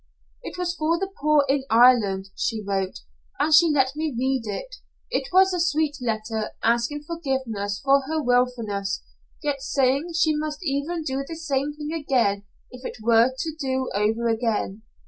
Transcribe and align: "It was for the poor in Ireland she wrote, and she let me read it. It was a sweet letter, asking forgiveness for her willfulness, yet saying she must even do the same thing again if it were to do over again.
"It 0.41 0.57
was 0.57 0.73
for 0.73 0.97
the 0.97 1.11
poor 1.21 1.45
in 1.47 1.63
Ireland 1.69 2.31
she 2.35 2.59
wrote, 2.63 3.01
and 3.39 3.53
she 3.53 3.69
let 3.69 3.95
me 3.95 4.11
read 4.17 4.47
it. 4.47 4.77
It 5.11 5.27
was 5.31 5.53
a 5.53 5.59
sweet 5.59 5.97
letter, 6.01 6.53
asking 6.63 7.03
forgiveness 7.03 7.79
for 7.83 8.01
her 8.07 8.19
willfulness, 8.19 9.03
yet 9.43 9.61
saying 9.61 10.13
she 10.15 10.35
must 10.35 10.61
even 10.65 11.03
do 11.03 11.23
the 11.27 11.35
same 11.35 11.75
thing 11.75 11.91
again 11.93 12.45
if 12.71 12.83
it 12.83 12.97
were 13.03 13.31
to 13.37 13.55
do 13.59 13.91
over 13.93 14.27
again. 14.27 14.81